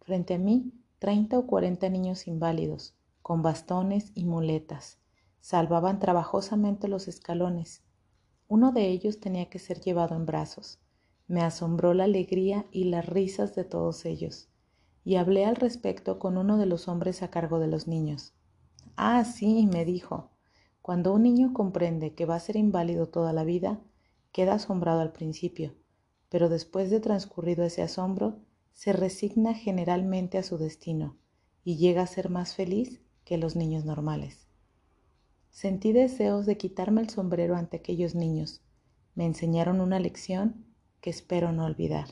Frente 0.01 0.33
a 0.33 0.37
mí, 0.37 0.73
treinta 0.99 1.39
o 1.39 1.47
cuarenta 1.47 1.87
niños 1.87 2.27
inválidos, 2.27 2.93
con 3.21 3.41
bastones 3.41 4.11
y 4.13 4.25
muletas, 4.25 4.99
salvaban 5.39 5.99
trabajosamente 5.99 6.89
los 6.89 7.07
escalones. 7.07 7.83
Uno 8.49 8.73
de 8.73 8.89
ellos 8.89 9.21
tenía 9.21 9.49
que 9.49 9.59
ser 9.59 9.79
llevado 9.79 10.17
en 10.17 10.25
brazos. 10.25 10.81
Me 11.29 11.39
asombró 11.39 11.93
la 11.93 12.03
alegría 12.03 12.65
y 12.69 12.83
las 12.83 13.05
risas 13.05 13.55
de 13.55 13.63
todos 13.63 14.03
ellos, 14.03 14.49
y 15.05 15.15
hablé 15.15 15.45
al 15.45 15.55
respecto 15.55 16.19
con 16.19 16.37
uno 16.37 16.57
de 16.57 16.65
los 16.65 16.89
hombres 16.89 17.23
a 17.23 17.29
cargo 17.29 17.59
de 17.59 17.67
los 17.67 17.87
niños. 17.87 18.33
Ah, 18.97 19.23
sí, 19.23 19.69
me 19.71 19.85
dijo, 19.85 20.31
cuando 20.81 21.13
un 21.13 21.23
niño 21.23 21.53
comprende 21.53 22.13
que 22.13 22.25
va 22.25 22.35
a 22.35 22.41
ser 22.41 22.57
inválido 22.57 23.07
toda 23.07 23.31
la 23.31 23.45
vida, 23.45 23.79
queda 24.33 24.55
asombrado 24.55 24.99
al 24.99 25.13
principio 25.13 25.73
pero 26.33 26.49
después 26.49 26.89
de 26.89 26.99
transcurrido 26.99 27.63
ese 27.63 27.83
asombro, 27.83 28.39
se 28.71 28.91
resigna 28.91 29.53
generalmente 29.53 30.39
a 30.39 30.43
su 30.43 30.57
destino 30.57 31.15
y 31.63 31.77
llega 31.77 32.01
a 32.01 32.07
ser 32.07 32.31
más 32.31 32.55
feliz 32.55 33.03
que 33.23 33.37
los 33.37 33.55
niños 33.55 33.85
normales. 33.85 34.47
Sentí 35.51 35.93
deseos 35.93 36.47
de 36.47 36.57
quitarme 36.57 37.01
el 37.01 37.09
sombrero 37.11 37.55
ante 37.55 37.77
aquellos 37.77 38.15
niños. 38.15 38.63
Me 39.13 39.27
enseñaron 39.27 39.79
una 39.79 39.99
lección 39.99 40.65
que 41.01 41.11
espero 41.11 41.51
no 41.51 41.65
olvidar. 41.65 42.07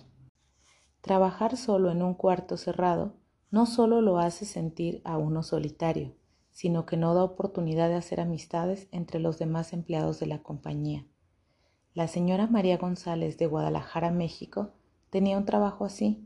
Trabajar 1.01 1.58
solo 1.58 1.90
en 1.90 2.04
un 2.04 2.13
cuarto 2.13 2.58
cerrado 2.58 3.16
no 3.50 3.66
solo 3.66 4.01
lo 4.01 4.20
hace 4.20 4.46
sentir 4.46 5.01
a 5.04 5.18
uno 5.18 5.42
solitario, 5.42 6.13
sino 6.51 6.86
que 6.86 6.96
no 6.96 7.16
da 7.16 7.24
oportunidad 7.24 7.90
de 7.90 7.96
hacer 7.96 8.20
amistades 8.20 8.88
entre 8.92 9.20
los 9.20 9.40
demás 9.40 9.74
empleados 9.74 10.20
de 10.20 10.28
la 10.28 10.44
compañía. 10.44 11.08
La 11.93 12.07
señora 12.07 12.48
María 12.48 12.77
González 12.77 13.38
de 13.38 13.48
Guadalajara, 13.48 14.12
México, 14.12 14.71
tenía 15.10 15.38
un 15.38 15.43
trabajo 15.43 15.83
así. 15.83 16.25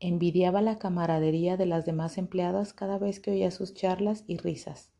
Envidiaba 0.00 0.60
la 0.60 0.78
camaradería 0.78 1.56
de 1.56 1.64
las 1.64 1.86
demás 1.86 2.18
empleadas 2.18 2.74
cada 2.74 2.98
vez 2.98 3.18
que 3.18 3.30
oía 3.30 3.50
sus 3.50 3.72
charlas 3.72 4.22
y 4.26 4.36
risas. 4.36 4.90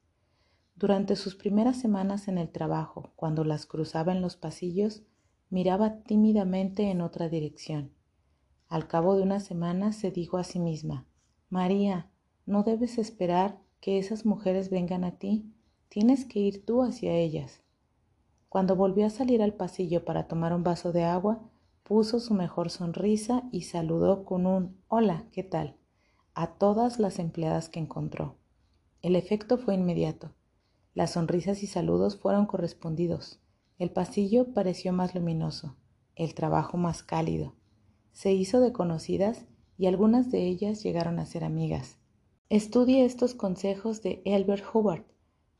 Durante 0.76 1.14
sus 1.14 1.34
primeras 1.34 1.78
semanas 1.78 2.26
en 2.28 2.38
el 2.38 2.49
trabajo, 2.49 3.12
cuando 3.16 3.44
las 3.44 3.66
cruzaba 3.66 4.12
en 4.12 4.22
los 4.22 4.37
pasillos, 4.37 5.02
miraba 5.50 6.02
tímidamente 6.04 6.90
en 6.90 7.02
otra 7.02 7.28
dirección. 7.28 7.92
Al 8.68 8.88
cabo 8.88 9.14
de 9.14 9.22
una 9.25 9.40
semana 9.40 9.92
se 9.92 10.11
dijo 10.11 10.38
a 10.38 10.44
sí 10.44 10.58
misma, 10.58 11.06
María, 11.50 12.08
no 12.46 12.62
debes 12.62 12.96
esperar 12.96 13.58
que 13.82 13.99
esas 13.99 14.25
mujeres 14.25 14.70
vengan 14.70 15.04
a 15.04 15.18
ti, 15.18 15.52
tienes 15.90 16.25
que 16.25 16.38
ir 16.40 16.64
tú 16.64 16.82
hacia 16.82 17.12
ellas. 17.12 17.62
Cuando 18.52 18.76
volvió 18.76 19.06
a 19.06 19.09
salir 19.09 19.40
al 19.42 19.54
pasillo 19.54 20.04
para 20.04 20.28
tomar 20.28 20.52
un 20.52 20.62
vaso 20.62 20.92
de 20.92 21.04
agua, 21.04 21.40
puso 21.85 22.21
su 22.21 22.35
mejor 22.35 22.68
sonrisa 22.68 23.44
y 23.50 23.62
saludó 23.62 24.26
con 24.26 24.44
un 24.44 24.76
Hola, 24.88 25.25
¿qué 25.32 25.42
tal? 25.42 25.78
a 26.35 26.49
todas 26.59 26.99
las 26.99 27.18
empleadas 27.18 27.71
que 27.71 27.80
encontró. 27.80 28.37
El 29.00 29.16
efecto 29.16 29.56
fue 29.56 29.73
inmediato. 29.73 30.35
Las 30.92 31.12
sonrisas 31.12 31.62
y 31.62 31.66
saludos 31.66 32.18
fueron 32.18 32.44
correspondidos. 32.44 33.40
El 33.78 33.88
pasillo 33.88 34.52
pareció 34.52 34.92
más 34.92 35.14
luminoso, 35.14 35.78
el 36.14 36.35
trabajo 36.35 36.76
más 36.76 37.02
cálido. 37.02 37.54
Se 38.12 38.35
hizo 38.35 38.61
de 38.61 38.75
conocidas 38.75 39.47
y 39.78 39.87
algunas 39.87 40.30
de 40.30 40.47
ellas 40.47 40.82
llegaron 40.82 41.21
a 41.21 41.25
ser 41.25 41.42
amigas. 41.42 41.97
Estudie 42.50 43.06
estos 43.06 43.32
consejos 43.32 44.02
de 44.02 44.21
Albert 44.26 44.64
Hubbard 44.75 45.04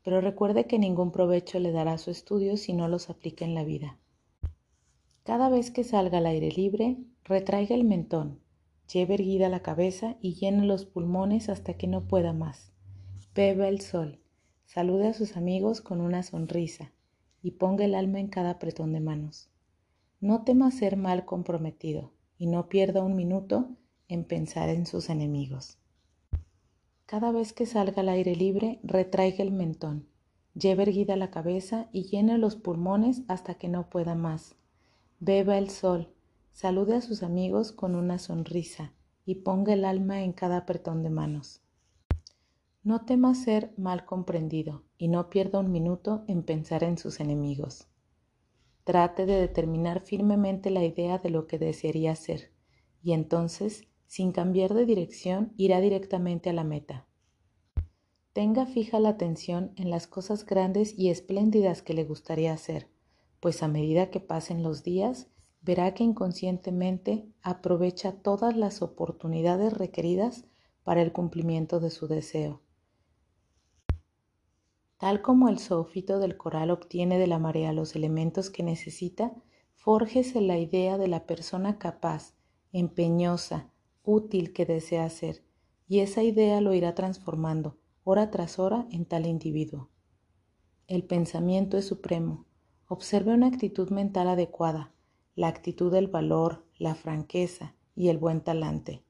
pero 0.03 0.21
recuerde 0.21 0.67
que 0.67 0.77
ningún 0.77 1.11
provecho 1.11 1.59
le 1.59 1.71
dará 1.71 1.97
su 1.97 2.11
estudio 2.11 2.57
si 2.57 2.73
no 2.73 2.87
los 2.87 3.09
aplica 3.09 3.45
en 3.45 3.55
la 3.55 3.63
vida. 3.63 3.97
Cada 5.23 5.49
vez 5.49 5.71
que 5.71 5.83
salga 5.83 6.17
al 6.17 6.25
aire 6.25 6.51
libre, 6.51 6.97
retraiga 7.23 7.73
el 7.73 7.85
mentón, 7.85 8.39
lleve 8.91 9.13
erguida 9.13 9.47
la 9.47 9.61
cabeza 9.61 10.17
y 10.21 10.35
llene 10.35 10.65
los 10.65 10.85
pulmones 10.85 11.47
hasta 11.47 11.75
que 11.75 11.87
no 11.87 12.07
pueda 12.07 12.33
más. 12.33 12.73
Beba 13.33 13.69
el 13.69 13.79
sol, 13.79 14.19
salude 14.65 15.07
a 15.07 15.13
sus 15.13 15.37
amigos 15.37 15.81
con 15.81 16.01
una 16.01 16.21
sonrisa 16.23 16.91
y 17.41 17.51
ponga 17.51 17.85
el 17.85 17.95
alma 17.95 18.19
en 18.19 18.27
cada 18.27 18.51
apretón 18.51 18.91
de 18.93 18.99
manos. 18.99 19.49
No 20.19 20.43
tema 20.43 20.71
ser 20.71 20.97
mal 20.97 21.25
comprometido 21.25 22.11
y 22.37 22.47
no 22.47 22.67
pierda 22.67 23.01
un 23.03 23.15
minuto 23.15 23.69
en 24.07 24.25
pensar 24.25 24.69
en 24.69 24.85
sus 24.85 25.09
enemigos. 25.09 25.77
Cada 27.13 27.31
vez 27.31 27.53
que 27.53 27.67
salga 27.67 28.01
al 28.01 28.09
aire 28.09 28.35
libre, 28.35 28.79
retraiga 28.81 29.43
el 29.43 29.51
mentón, 29.51 30.07
lleve 30.55 30.81
erguida 30.81 31.15
la 31.15 31.29
cabeza 31.29 31.87
y 31.91 32.05
llene 32.05 32.39
los 32.39 32.55
pulmones 32.55 33.21
hasta 33.27 33.53
que 33.53 33.67
no 33.67 33.87
pueda 33.87 34.15
más. 34.15 34.55
Beba 35.19 35.59
el 35.59 35.69
sol, 35.69 36.11
salude 36.53 36.95
a 36.95 37.01
sus 37.01 37.21
amigos 37.21 37.71
con 37.71 37.93
una 37.93 38.17
sonrisa 38.17 38.93
y 39.27 39.35
ponga 39.35 39.73
el 39.73 39.85
alma 39.85 40.23
en 40.23 40.33
cada 40.33 40.57
apretón 40.57 41.03
de 41.03 41.11
manos. 41.11 41.61
No 42.81 43.05
tema 43.05 43.35
ser 43.35 43.75
mal 43.77 44.05
comprendido 44.05 44.81
y 44.97 45.07
no 45.07 45.29
pierda 45.29 45.59
un 45.59 45.71
minuto 45.71 46.23
en 46.27 46.41
pensar 46.41 46.83
en 46.83 46.97
sus 46.97 47.19
enemigos. 47.19 47.89
Trate 48.85 49.27
de 49.27 49.39
determinar 49.39 50.01
firmemente 50.01 50.71
la 50.71 50.83
idea 50.83 51.19
de 51.19 51.29
lo 51.29 51.45
que 51.45 51.59
desearía 51.59 52.15
ser 52.15 52.49
y 53.03 53.13
entonces 53.13 53.83
sin 54.13 54.31
cambiar 54.31 54.75
de 54.75 54.85
dirección, 54.85 55.53
irá 55.57 55.81
directamente 55.81 56.51
a 56.51 56.53
la 56.53 56.63
meta. 56.63 57.07
Tenga 58.31 58.67
fija 58.67 58.99
la 58.99 59.09
atención 59.09 59.71
en 59.75 59.89
las 59.89 60.05
cosas 60.05 60.45
grandes 60.45 60.93
y 60.95 61.09
espléndidas 61.09 61.81
que 61.81 61.95
le 61.95 62.03
gustaría 62.03 62.53
hacer, 62.53 62.91
pues 63.39 63.63
a 63.63 63.67
medida 63.67 64.11
que 64.11 64.19
pasen 64.19 64.61
los 64.61 64.83
días, 64.83 65.31
verá 65.63 65.95
que 65.95 66.03
inconscientemente 66.03 67.27
aprovecha 67.41 68.11
todas 68.21 68.55
las 68.55 68.83
oportunidades 68.83 69.73
requeridas 69.73 70.45
para 70.83 71.01
el 71.01 71.11
cumplimiento 71.11 71.79
de 71.79 71.89
su 71.89 72.07
deseo. 72.07 72.61
Tal 74.99 75.23
como 75.23 75.49
el 75.49 75.57
zoófito 75.57 76.19
del 76.19 76.37
coral 76.37 76.69
obtiene 76.69 77.17
de 77.17 77.25
la 77.25 77.39
marea 77.39 77.73
los 77.73 77.95
elementos 77.95 78.51
que 78.51 78.61
necesita, 78.61 79.33
fórjese 79.73 80.39
la 80.39 80.59
idea 80.59 80.99
de 80.99 81.07
la 81.07 81.25
persona 81.25 81.79
capaz, 81.79 82.35
empeñosa, 82.71 83.72
útil 84.03 84.53
que 84.53 84.65
desea 84.65 85.09
ser, 85.09 85.43
y 85.87 85.99
esa 85.99 86.23
idea 86.23 86.61
lo 86.61 86.73
irá 86.73 86.95
transformando 86.95 87.77
hora 88.03 88.31
tras 88.31 88.59
hora 88.59 88.85
en 88.91 89.05
tal 89.05 89.25
individuo. 89.25 89.89
El 90.87 91.05
pensamiento 91.05 91.77
es 91.77 91.87
supremo. 91.87 92.45
Observe 92.87 93.33
una 93.33 93.47
actitud 93.47 93.89
mental 93.89 94.27
adecuada, 94.27 94.93
la 95.35 95.47
actitud 95.47 95.91
del 95.91 96.07
valor, 96.07 96.65
la 96.77 96.95
franqueza 96.95 97.75
y 97.95 98.09
el 98.09 98.17
buen 98.17 98.41
talante. 98.41 99.03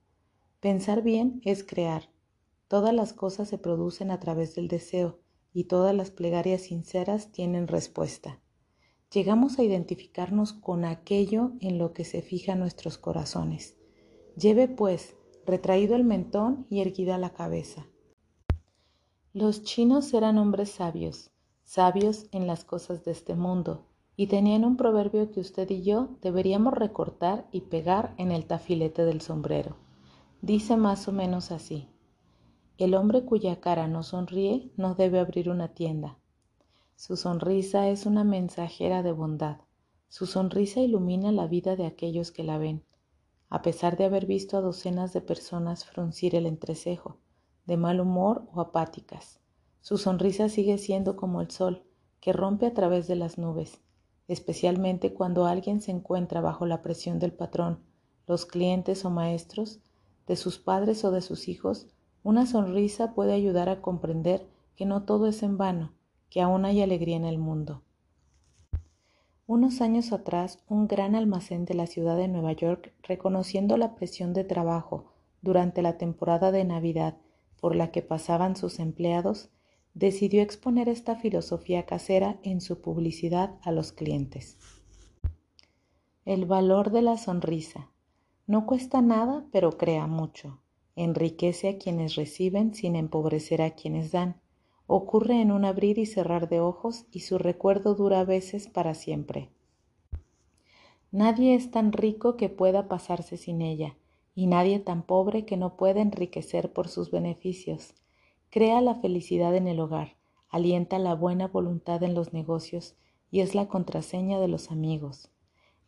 Pensar 0.59 1.01
bien 1.01 1.41
es 1.43 1.63
crear. 1.63 2.09
Todas 2.67 2.93
las 2.93 3.13
cosas 3.13 3.49
se 3.49 3.57
producen 3.57 4.11
a 4.11 4.19
través 4.19 4.55
del 4.55 4.67
deseo 4.67 5.19
y 5.53 5.65
todas 5.65 5.95
las 5.95 6.11
plegarias 6.11 6.61
sinceras 6.61 7.31
tienen 7.31 7.67
respuesta. 7.67 8.39
Llegamos 9.11 9.59
a 9.59 9.63
identificarnos 9.63 10.53
con 10.53 10.85
aquello 10.85 11.51
en 11.59 11.77
lo 11.77 11.93
que 11.93 12.05
se 12.05 12.21
fijan 12.21 12.59
nuestros 12.59 12.97
corazones. 12.97 13.77
Lleve 14.35 14.67
pues 14.67 15.15
retraído 15.45 15.95
el 15.95 16.03
mentón 16.03 16.65
y 16.67 16.81
erguida 16.81 17.19
la 17.19 17.33
cabeza. 17.33 17.85
Los 19.31 19.63
chinos 19.63 20.11
eran 20.15 20.39
hombres 20.39 20.71
sabios, 20.71 21.29
sabios 21.63 22.25
en 22.31 22.47
las 22.47 22.65
cosas 22.65 23.05
de 23.05 23.11
este 23.11 23.35
mundo, 23.35 23.85
y 24.15 24.27
tenían 24.27 24.65
un 24.65 24.75
proverbio 24.75 25.31
que 25.31 25.39
usted 25.39 25.69
y 25.69 25.83
yo 25.83 26.17
deberíamos 26.21 26.73
recortar 26.73 27.47
y 27.51 27.61
pegar 27.61 28.15
en 28.17 28.31
el 28.31 28.45
tafilete 28.45 29.05
del 29.05 29.21
sombrero. 29.21 29.75
Dice 30.41 30.77
más 30.77 31.07
o 31.07 31.11
menos 31.11 31.51
así. 31.51 31.87
El 32.79 32.95
hombre 32.95 33.25
cuya 33.25 33.59
cara 33.59 33.87
no 33.87 34.01
sonríe 34.01 34.71
no 34.77 34.95
debe 34.95 35.19
abrir 35.19 35.47
una 35.49 35.75
tienda. 35.75 36.17
Su 36.95 37.17
sonrisa 37.17 37.87
es 37.89 38.07
una 38.07 38.23
mensajera 38.23 39.03
de 39.03 39.11
bondad. 39.11 39.57
Su 40.07 40.25
sonrisa 40.25 40.79
ilumina 40.79 41.31
la 41.31 41.45
vida 41.45 41.75
de 41.75 41.85
aquellos 41.85 42.31
que 42.31 42.43
la 42.43 42.57
ven 42.57 42.83
a 43.53 43.61
pesar 43.61 43.97
de 43.97 44.05
haber 44.05 44.25
visto 44.25 44.57
a 44.57 44.61
docenas 44.61 45.13
de 45.13 45.21
personas 45.21 45.85
fruncir 45.85 46.33
el 46.33 46.47
entrecejo, 46.47 47.19
de 47.67 47.77
mal 47.77 47.99
humor 47.99 48.47
o 48.51 48.59
apáticas. 48.59 49.41
Su 49.79 49.99
sonrisa 49.99 50.49
sigue 50.49 50.79
siendo 50.79 51.15
como 51.15 51.39
el 51.39 51.51
sol, 51.51 51.83
que 52.19 52.33
rompe 52.33 52.65
a 52.65 52.73
través 52.73 53.07
de 53.07 53.15
las 53.15 53.37
nubes, 53.37 53.79
especialmente 54.27 55.13
cuando 55.13 55.45
alguien 55.45 55.81
se 55.81 55.91
encuentra 55.91 56.41
bajo 56.41 56.65
la 56.65 56.81
presión 56.81 57.19
del 57.19 57.31
patrón, 57.31 57.83
los 58.25 58.47
clientes 58.47 59.05
o 59.05 59.11
maestros, 59.11 59.81
de 60.25 60.35
sus 60.35 60.57
padres 60.57 61.05
o 61.05 61.11
de 61.11 61.21
sus 61.21 61.47
hijos, 61.47 61.85
una 62.23 62.47
sonrisa 62.47 63.13
puede 63.13 63.33
ayudar 63.33 63.69
a 63.69 63.83
comprender 63.83 64.47
que 64.75 64.87
no 64.87 65.03
todo 65.03 65.27
es 65.27 65.43
en 65.43 65.59
vano, 65.59 65.93
que 66.31 66.41
aún 66.41 66.65
hay 66.65 66.81
alegría 66.81 67.17
en 67.17 67.25
el 67.25 67.37
mundo. 67.37 67.83
Unos 69.55 69.81
años 69.81 70.13
atrás, 70.13 70.57
un 70.67 70.87
gran 70.87 71.13
almacén 71.13 71.65
de 71.65 71.75
la 71.75 71.85
ciudad 71.85 72.17
de 72.17 72.27
Nueva 72.27 72.53
York, 72.53 72.91
reconociendo 73.03 73.77
la 73.77 73.93
presión 73.93 74.33
de 74.33 74.43
trabajo 74.43 75.13
durante 75.43 75.83
la 75.83 75.99
temporada 75.99 76.51
de 76.51 76.65
Navidad 76.65 77.19
por 77.61 77.75
la 77.75 77.91
que 77.91 78.01
pasaban 78.01 78.55
sus 78.55 78.79
empleados, 78.79 79.51
decidió 79.93 80.41
exponer 80.41 80.89
esta 80.89 81.17
filosofía 81.17 81.85
casera 81.85 82.39
en 82.41 82.61
su 82.61 82.81
publicidad 82.81 83.59
a 83.61 83.71
los 83.71 83.91
clientes. 83.91 84.57
El 86.25 86.47
valor 86.47 86.89
de 86.89 87.03
la 87.03 87.17
sonrisa. 87.17 87.91
No 88.47 88.65
cuesta 88.65 89.03
nada, 89.03 89.45
pero 89.51 89.77
crea 89.77 90.07
mucho. 90.07 90.63
Enriquece 90.95 91.69
a 91.69 91.77
quienes 91.77 92.15
reciben 92.15 92.73
sin 92.73 92.95
empobrecer 92.95 93.61
a 93.61 93.69
quienes 93.75 94.11
dan 94.11 94.41
ocurre 94.87 95.41
en 95.41 95.51
un 95.51 95.63
abrir 95.63 95.97
y 95.97 96.05
cerrar 96.05 96.49
de 96.49 96.59
ojos 96.59 97.05
y 97.11 97.21
su 97.21 97.37
recuerdo 97.37 97.95
dura 97.95 98.19
a 98.19 98.25
veces 98.25 98.67
para 98.67 98.93
siempre. 98.93 99.49
Nadie 101.11 101.55
es 101.55 101.71
tan 101.71 101.93
rico 101.93 102.35
que 102.35 102.49
pueda 102.49 102.87
pasarse 102.87 103.37
sin 103.37 103.61
ella, 103.61 103.95
y 104.35 104.47
nadie 104.47 104.79
tan 104.79 105.03
pobre 105.03 105.45
que 105.45 105.57
no 105.57 105.77
pueda 105.77 106.01
enriquecer 106.01 106.73
por 106.73 106.87
sus 106.87 107.11
beneficios. 107.11 107.93
Crea 108.49 108.81
la 108.81 108.95
felicidad 108.95 109.55
en 109.55 109.67
el 109.67 109.79
hogar, 109.79 110.17
alienta 110.49 110.99
la 110.99 111.15
buena 111.15 111.47
voluntad 111.47 112.03
en 112.03 112.13
los 112.13 112.33
negocios 112.33 112.95
y 113.31 113.39
es 113.39 113.55
la 113.55 113.67
contraseña 113.67 114.39
de 114.39 114.47
los 114.47 114.69
amigos. 114.69 115.31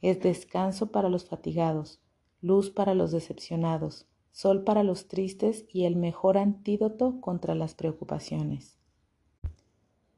Es 0.01 0.21
descanso 0.21 0.91
para 0.91 1.09
los 1.09 1.25
fatigados, 1.25 1.99
luz 2.41 2.69
para 2.69 2.93
los 2.93 3.11
decepcionados, 3.11 4.07
sol 4.31 4.63
para 4.63 4.83
los 4.83 5.07
tristes 5.07 5.65
y 5.69 5.85
el 5.85 5.95
mejor 5.95 6.37
antídoto 6.37 7.19
contra 7.19 7.55
las 7.55 7.73
preocupaciones 7.73 8.77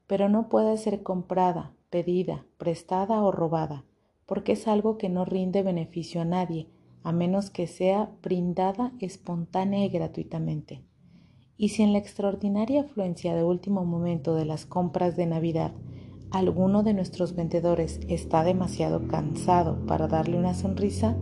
pero 0.08 0.30
no 0.30 0.50
puede 0.50 0.78
ser 0.78 1.04
comprada, 1.04 1.74
pedida, 1.89 2.46
prestada 2.58 3.22
o 3.22 3.32
robada, 3.32 3.86
porque 4.26 4.54
es 4.54 4.67
algo 4.67 4.98
que 4.98 5.10
no 5.10 5.26
rinde 5.26 5.63
beneficio 5.63 6.22
a 6.22 6.26
nadie, 6.26 6.70
a 7.04 7.12
menos 7.12 7.50
que 7.50 7.67
sea 7.67 8.10
brindada 8.24 8.93
espontánea 9.00 9.86
y 9.86 9.89
gratuitamente. 9.89 10.84
Y 11.58 11.70
si 11.70 11.84
en 11.84 11.93
la 11.93 12.00
extraordinaria 12.00 12.82
afluencia 12.82 13.36
de 13.36 13.43
último 13.43 13.86
momento 13.86 14.36
de 14.36 14.46
las 14.46 14.65
compras 14.65 15.15
de 15.15 15.26
Navidad 15.26 15.74
alguno 16.32 16.84
de 16.84 16.93
nuestros 16.93 17.36
vendedores 17.36 18.00
está 18.08 18.43
demasiado 18.43 19.08
cansado 19.08 19.86
para 19.86 20.08
darle 20.08 20.38
una 20.38 20.54
sonrisa, 20.54 21.15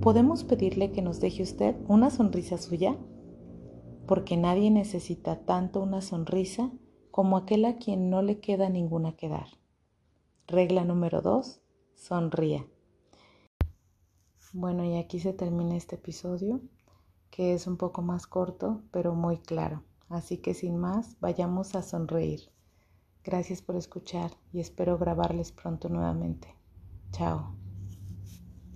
¿podemos 0.00 0.44
pedirle 0.44 0.92
que 0.92 1.02
nos 1.02 1.20
deje 1.20 1.42
usted 1.42 1.74
una 1.88 2.10
sonrisa 2.10 2.58
suya? 2.58 2.96
Porque 4.06 4.36
nadie 4.36 4.70
necesita 4.70 5.40
tanto 5.40 5.82
una 5.82 6.00
sonrisa 6.00 6.70
como 7.16 7.38
aquel 7.38 7.64
a 7.64 7.78
quien 7.78 8.10
no 8.10 8.20
le 8.20 8.40
queda 8.40 8.68
ninguna 8.68 9.16
que 9.16 9.30
dar. 9.30 9.48
Regla 10.46 10.84
número 10.84 11.22
2. 11.22 11.62
Sonría. 11.94 12.66
Bueno, 14.52 14.84
y 14.84 14.98
aquí 14.98 15.18
se 15.18 15.32
termina 15.32 15.76
este 15.76 15.94
episodio, 15.94 16.60
que 17.30 17.54
es 17.54 17.66
un 17.66 17.78
poco 17.78 18.02
más 18.02 18.26
corto, 18.26 18.82
pero 18.90 19.14
muy 19.14 19.38
claro. 19.38 19.82
Así 20.10 20.36
que 20.36 20.52
sin 20.52 20.76
más, 20.76 21.18
vayamos 21.18 21.74
a 21.74 21.80
sonreír. 21.80 22.52
Gracias 23.24 23.62
por 23.62 23.76
escuchar 23.76 24.32
y 24.52 24.60
espero 24.60 24.98
grabarles 24.98 25.52
pronto 25.52 25.88
nuevamente. 25.88 26.54
Chao. 27.12 27.65